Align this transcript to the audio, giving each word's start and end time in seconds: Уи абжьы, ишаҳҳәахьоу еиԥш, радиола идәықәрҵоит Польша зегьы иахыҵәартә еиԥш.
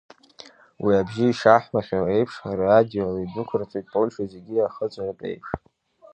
Уи 0.83 0.93
абжьы, 1.01 1.25
ишаҳҳәахьоу 1.29 2.05
еиԥш, 2.15 2.35
радиола 2.59 3.19
идәықәрҵоит 3.21 3.85
Польша 3.93 4.23
зегьы 4.31 4.55
иахыҵәартә 4.57 5.23
еиԥш. 5.29 5.49